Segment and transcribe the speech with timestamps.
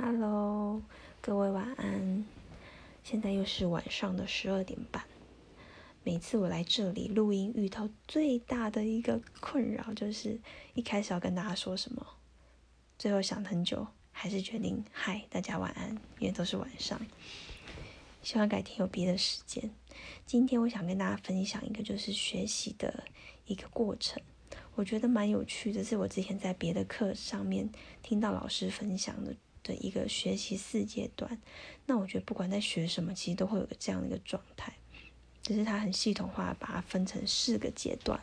[0.00, 0.80] Hello，
[1.20, 2.24] 各位晚安。
[3.02, 5.02] 现在又是晚上的十二点半。
[6.04, 10.38] 每次我来这里录音，遇到最大的一个困扰就是
[10.74, 12.06] 一开始要跟大家说什么，
[12.96, 15.90] 最后想很久，还是决定嗨，大家晚安，
[16.20, 17.00] 因为都是晚上。
[18.22, 19.68] 希望改天有别的时间。
[20.24, 23.02] 今天我想跟大家分享一个就是学习的
[23.46, 24.22] 一个过程，
[24.76, 27.68] 我觉得蛮有趣的，是我之前在别的课上面
[28.00, 29.34] 听到老师分享的。
[29.62, 31.40] 的一个学习四阶段，
[31.86, 34.72] 那我觉得不管在学什么，其实都会有个这样的一个状态，
[35.42, 38.20] 只是它很系统化，把它分成四个阶段。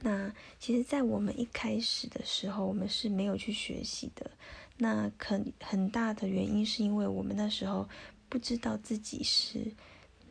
[0.00, 4.30] 那其实，在我们一开始的时候，我们是没有去学习的。
[4.78, 7.88] 那很很大的原因是因为我们那时候
[8.28, 9.72] 不知道自己是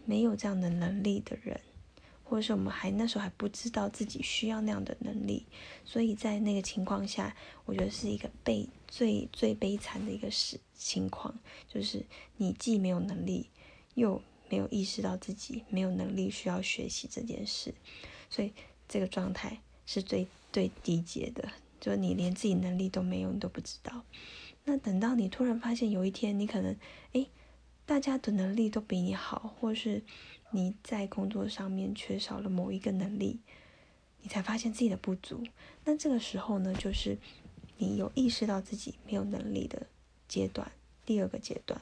[0.06, 1.60] 没有这样的能力的人。
[2.28, 5.46] 或者是我们还那时候还不知道自己需要那样的能力，
[5.86, 11.38] 所以在那个情况下，我觉得是一个悲最最悲惨的一个事情况，
[11.70, 12.04] 就是
[12.38, 13.52] 你既没有能力，
[13.94, 17.72] 又没有意识到自己没有能力需要学习这件事，
[18.28, 18.52] 所以
[18.90, 21.48] 这个状态是最最低阶的，
[21.80, 24.04] 就是你连自己能力都没有，你都不知道。
[24.64, 26.76] 那等到你突然发现有一天你可能，
[27.12, 27.30] 诶，
[27.86, 30.02] 大家的能力都比你好，或是。
[30.56, 33.42] 你在工作上面缺少了某一个能力，
[34.22, 35.44] 你才发现自己的不足。
[35.84, 37.18] 那这个时候呢，就是
[37.78, 39.86] 你有意识到自己没有能力的
[40.30, 40.72] 阶段，
[41.06, 41.82] 第二个阶段。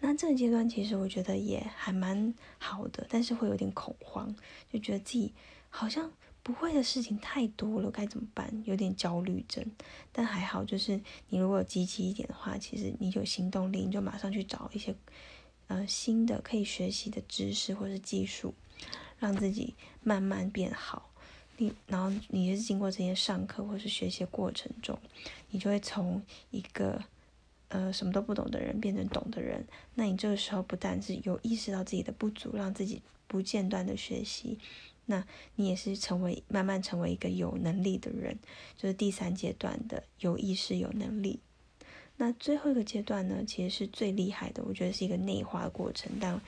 [0.00, 4.36] 那这个阶段其实我觉得也还蛮好的，但是会有点恐慌，
[4.70, 5.32] 就觉得自己
[5.70, 6.12] 好像
[6.42, 8.62] 不会的事情太多了，该怎么办？
[8.66, 9.64] 有点焦虑症。
[10.12, 14.94] 但还好，就是你如果积极一点的话，其实你有行动力，你就马上去找一些。
[15.68, 18.54] 呃，新的可以学习的知识或是技术，
[19.18, 21.10] 让自己慢慢变好。
[21.58, 24.98] 你然后你是经过这些上课或是学习过程中，
[25.50, 27.02] 你就会从一个
[27.68, 29.66] 呃什么都不懂的人变成懂的人。
[29.94, 34.58] 那你这个时候不但是有意识到自己的不足，让自己不间断的学习，
[35.06, 38.38] 那你也是成为慢慢成为一个有能力的人，
[38.76, 41.40] 就是第三阶段的有意识有能力。
[42.20, 46.38] 那最后一个阶段呢，其实是最厉害的，我觉得是一个内化的过程，但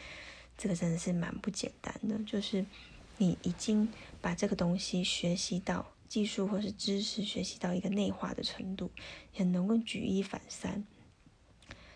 [0.59, 2.19] 这个真的是蛮不简单的。
[2.25, 2.67] 就是
[3.19, 3.89] 你已经
[4.21, 8.91] 把这个东西学习到技术或是知识学习到一个内化的程度，
[9.33, 10.85] 很能够举一反三。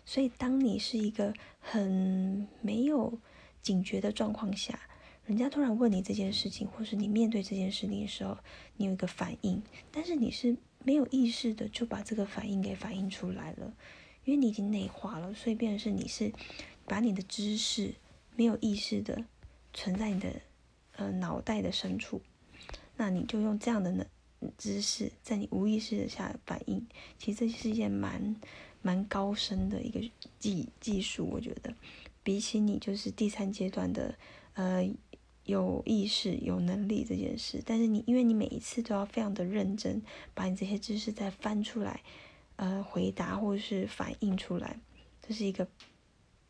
[0.05, 3.19] 所以当你是一个很没有
[3.61, 4.79] 警觉的状况下，
[5.25, 8.37] 人家突然问你这件事情，或是你面对这件事情的时候，
[8.77, 9.61] 你有一个反应，
[9.91, 10.55] 但是你是。
[10.85, 13.73] 没有意识的就把这个反应给反映出来了，
[14.23, 16.31] 因为你已经内化了，所以变成是你是
[16.85, 17.95] 把你的知识
[18.35, 19.25] 没有意识的
[19.73, 20.29] 存在你的
[20.95, 22.21] 呃脑袋的深处，
[22.97, 24.05] 那你就用这样的呢
[24.59, 26.85] 知识在你无意识的下反应，
[27.17, 28.35] 其实这是一件蛮
[28.83, 29.99] 蛮高深的一个
[30.37, 31.73] 技技术，我觉得
[32.21, 34.15] 比起你就是第三阶段的
[34.53, 34.87] 呃。
[35.45, 40.01] 有意识、有能力这件事，但是你因为你每一次都要非常的认真，
[40.33, 42.01] 把你这些知识再翻出来，
[42.55, 44.79] 呃，回答或者是反映出来，
[45.21, 45.67] 这是一个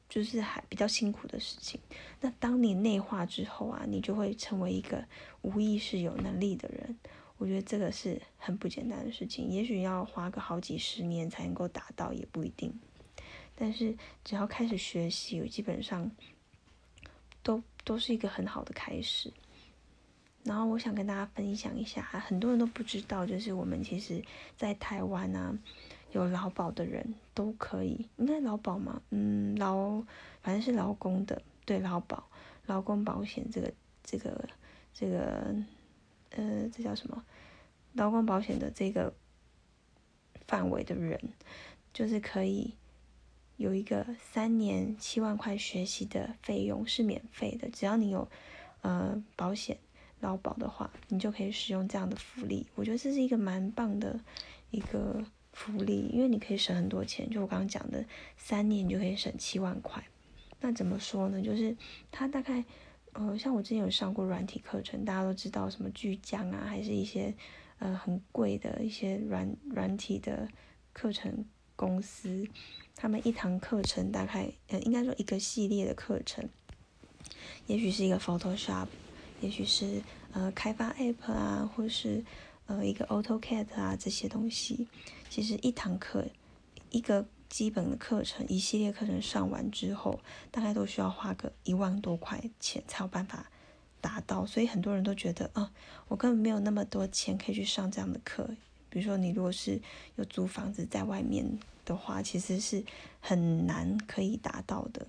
[0.07, 1.79] 就是还比较辛苦的事情。
[2.21, 5.05] 那当你内化之后啊，你就会成为一个
[5.41, 6.97] 无意识有能力的人。
[7.37, 12.73] 我觉得这个是很不简单的事情，也许要花个好几十年才能够达到，也不一定。
[13.55, 16.09] 但是只要开始学习，基本上。
[17.43, 19.31] 都都是一个很好的开始，
[20.43, 24.21] 然后我想跟大家分享一下，很多人都不知道，就是我们其实，
[24.57, 25.57] 在台湾啊，
[26.11, 29.01] 有劳保的人都可以，应该劳保吗？
[29.11, 30.03] 嗯，劳
[30.41, 32.27] 反正是劳工的，对劳保、
[32.65, 33.71] 劳工保险这个、
[34.03, 34.49] 这个、
[34.93, 35.55] 这个，
[36.31, 37.23] 呃，这叫什么？
[37.93, 39.13] 劳工保险的这个
[40.47, 41.19] 范围的人，
[41.93, 42.73] 就是可以。
[43.57, 48.27] 有一个三年七万块学习的费用是免费的，只要你有
[48.81, 49.77] 呃保险
[50.19, 52.67] 劳保的话，你就可以使用这样的福利。
[52.75, 54.19] 我觉得这是一个蛮棒的
[54.71, 55.23] 一个
[55.53, 57.29] 福利，因为你可以省很多钱。
[57.29, 58.03] 就我刚刚讲的，
[58.35, 60.03] 三年你就可以省七万块。
[60.59, 61.41] 那怎么说呢？
[61.41, 61.75] 就是
[62.11, 62.63] 它大概
[63.13, 67.33] 呃，像我之前有上过软体课程，大家都知道什么巨匠啊，还是一些
[67.79, 70.49] 呃很贵的一些软软体的
[70.91, 71.45] 课程。
[71.75, 72.47] 公司，
[72.95, 76.47] 他们一堂课程大概，呃，应该说一个系列的课程，
[77.67, 78.87] 也许是一个 Photoshop，
[79.41, 80.01] 也许是
[80.31, 82.23] 呃开发 App 啊，或是
[82.67, 84.87] 呃一个 AutoCAD 啊这些东西。
[85.29, 86.25] 其实一堂课，
[86.91, 90.19] 一个基本的课程，一系列课程上完之后，
[90.49, 93.51] 大概都需要花个一万多块钱才有办法
[93.99, 94.45] 达到。
[94.45, 95.73] 所以很多人都觉得，啊，
[96.07, 98.55] 我根本没有那么多钱可以去上这样的课。
[98.95, 99.77] 比如说你如果是
[100.15, 101.45] 有租房子在外面
[101.83, 102.81] 的话，其实是
[103.19, 105.05] 很难可以达到的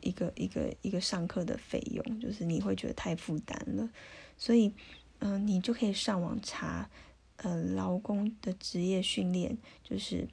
[0.00, 3.90] 一个一个一个上课的费用，就是你会觉得太负担了，
[4.38, 4.72] 所以
[5.18, 6.88] 嗯，你就可以上网查，
[7.36, 10.26] 呃，劳工的职业训练，就是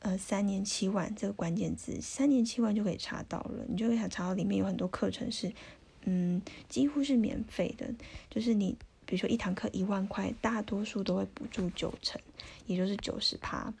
[0.00, 5.52] 呃三年七万这个关键字，三年七万就可以查到了，你就会想查到里面有很多课程是。
[6.04, 7.94] 嗯，几乎是免费的，
[8.30, 8.74] 就是你
[9.10, 12.20] 比如说一堂课一万块，大多数都会补助九成，
[12.66, 13.74] 也就是九十趴。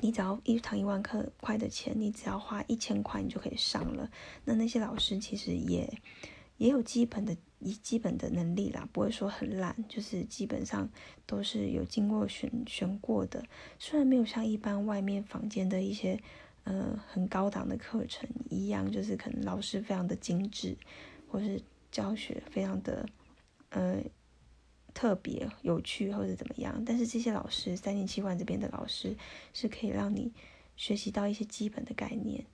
[0.00, 4.08] 你只要一堂一万块块的钱，你只要花一千块，你就可以上了。
[4.44, 5.92] 那那些老师其实也
[6.56, 10.88] 也有基本的一基本的能力啦，不会说很烂，就是基本上
[11.26, 13.44] 都是有经过选选过的。
[13.80, 16.16] 虽然没有像一般外面房间的一些
[16.62, 20.76] 呃很高档的课程一样，就是可能老师非常的精致。
[21.30, 21.60] 或是
[21.92, 23.06] 教学非常的
[23.68, 24.02] 呃
[24.94, 29.16] 特别有趣或者怎么样，但是这些老师三年七万这边的老师
[29.52, 30.32] 是可以让你
[30.76, 32.44] 学习到一些基本的概念。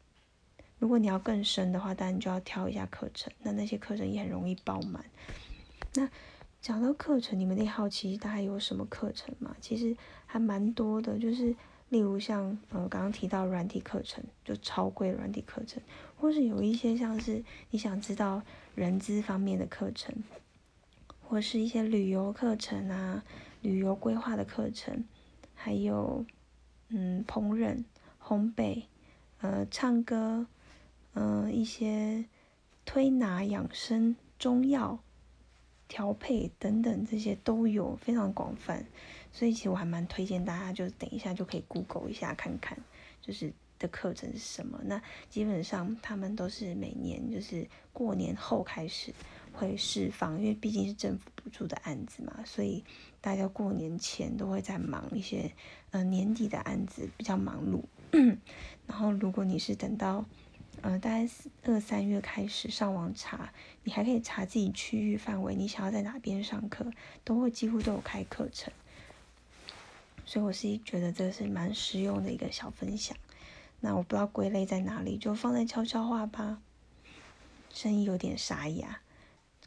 [0.79, 5.05] 如果你要更深的话，当然你就要挑一下课程，那那些课程也很容易爆满。
[5.95, 6.09] 那
[6.61, 9.57] 讲到课程，你们那好奇大概有什么课程吗？
[9.61, 9.97] 其实
[10.27, 11.55] 还蛮多的，就是。
[11.91, 15.81] 例如像呃刚刚提到软体课程，就超贵软体课程，
[16.17, 18.43] 或是有一些像是你想知道
[18.75, 20.13] 人资方面的课程，
[21.27, 23.25] 或是一些旅游课程啊，
[23.63, 25.05] 旅游规划的课程，
[25.55, 26.25] 还有
[26.89, 27.85] 嗯烹饪、
[28.23, 28.85] 烘焙，
[29.41, 30.47] 呃唱歌，
[31.15, 32.25] 嗯一些
[32.85, 35.01] 推拿、养生、中药。
[35.87, 38.85] 调配等等这些都有，非常广泛，
[39.31, 42.77] 所以其实我还蛮推荐大家，就等一下就可以 Google 一下看看，
[43.21, 44.81] 就是的课程是什么。
[44.87, 49.13] 那基本上他们都是每年就是过年后开始
[49.55, 52.85] 会释放，因为毕竟是政府补助的案子嘛，所以
[53.21, 55.51] 大家过年前都会在忙一些，
[55.91, 57.83] 呃年底的案子比较忙碌。
[58.87, 60.25] 然后如果你是等到。
[60.83, 61.27] 呃，大概
[61.63, 63.51] 二三月开始上网查，
[63.85, 66.85] 你还可以查自己区域范围，你想要在哪边上课，
[67.23, 68.71] 都会几乎都有开课程。
[70.27, 73.17] 所以我是觉得这是蛮实用的一个小分享。
[73.81, 76.61] 那我不知道归类在哪里，就放在悄悄话吧。
[77.73, 79.01] 声音有点沙哑，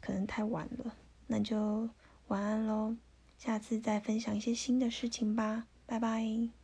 [0.08, 0.94] 可能太晚了，
[1.26, 1.86] 那就
[2.28, 2.96] 晚安喽。
[3.36, 6.57] 下次再分享一些新的事情吧，拜拜。